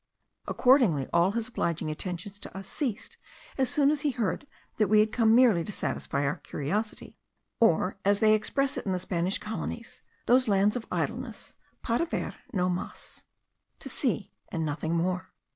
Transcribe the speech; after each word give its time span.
Accordingly 0.47 1.07
all 1.13 1.33
his 1.33 1.49
obliging 1.49 1.91
attentions 1.91 2.39
to 2.39 2.57
us 2.57 2.67
ceased 2.67 3.17
as 3.55 3.69
soon 3.69 3.91
as 3.91 4.01
he 4.01 4.09
heard 4.09 4.47
that 4.77 4.87
we 4.87 4.99
had 4.99 5.11
come 5.13 5.35
merely 5.35 5.63
to 5.63 5.71
satisfy 5.71 6.25
our 6.25 6.37
curiosity; 6.37 7.19
or 7.59 7.99
as 8.03 8.19
they 8.19 8.33
express 8.33 8.77
it 8.77 8.85
in 8.87 8.93
the 8.93 8.97
Spanish 8.97 9.37
colonies, 9.37 10.01
those 10.25 10.47
lands 10.47 10.75
of 10.75 10.87
idleness, 10.91 11.53
para 11.83 12.07
ver, 12.07 12.33
no 12.51 12.67
mas, 12.67 13.25
to 13.77 13.89
see, 13.89 14.31
and 14.51 14.65
nothing 14.65 14.95
more. 14.95 15.31